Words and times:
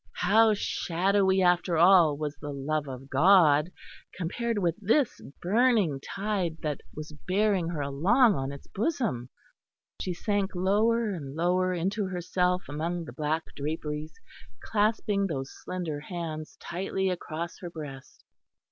How 0.13 0.55
shadowy 0.55 1.43
after 1.43 1.77
all 1.77 2.17
was 2.17 2.35
the 2.37 2.49
love 2.51 2.87
of 2.87 3.07
God, 3.07 3.71
compared 4.15 4.57
with 4.57 4.75
this 4.79 5.21
burning 5.43 5.99
tide 5.99 6.57
that 6.63 6.81
was 6.95 7.11
bearing 7.27 7.69
her 7.69 7.81
along 7.81 8.33
on 8.33 8.51
its 8.51 8.65
bosom!... 8.65 9.29
She 10.01 10.15
sank 10.15 10.55
lower 10.55 11.11
and 11.13 11.35
lower 11.35 11.75
into 11.75 12.07
herself 12.07 12.63
among 12.67 13.05
the 13.05 13.13
black 13.13 13.43
draperies, 13.55 14.19
clasping 14.59 15.27
those 15.27 15.53
slender 15.63 15.99
hands 15.99 16.57
tightly 16.59 17.11
across 17.11 17.59
her 17.59 17.69
breast. 17.69 18.23